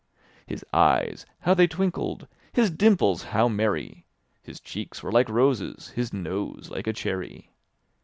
[0.47, 2.23] His eyes â how they twinkled!
[2.23, 4.01] â his dimples how merryt
[4.41, 7.51] His cheeks were like roses, his nose like a cherry!